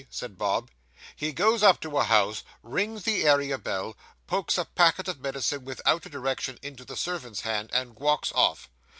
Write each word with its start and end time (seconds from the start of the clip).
said 0.09 0.35
Bob. 0.35 0.71
'He 1.15 1.31
goes 1.31 1.61
up 1.61 1.79
to 1.81 1.95
a 1.99 2.03
house, 2.03 2.41
rings 2.63 3.03
the 3.03 3.21
area 3.21 3.59
bell, 3.59 3.95
pokes 4.25 4.57
a 4.57 4.65
packet 4.65 5.07
of 5.07 5.19
medicine 5.19 5.63
without 5.63 6.07
a 6.07 6.09
direction 6.09 6.57
into 6.63 6.83
the 6.83 6.97
servant's 6.97 7.41
hand, 7.41 7.69
and 7.71 7.99
walks 7.99 8.31
off. 8.31 8.67